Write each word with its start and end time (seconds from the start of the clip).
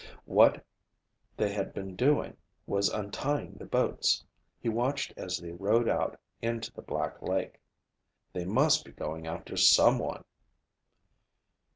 What 0.25 0.65
they 1.37 1.53
had 1.53 1.75
been 1.75 1.95
doing 1.95 2.35
was 2.65 2.89
untying 2.89 3.53
the 3.59 3.67
boats. 3.67 4.25
He 4.59 4.67
watched 4.67 5.13
as 5.15 5.37
they 5.37 5.51
rowed 5.51 5.87
out 5.87 6.19
onto 6.43 6.71
the 6.71 6.81
black 6.81 7.21
lake. 7.21 7.61
They 8.33 8.43
must 8.45 8.83
be 8.83 8.93
going 8.93 9.27
after 9.27 9.55
someone! 9.55 10.23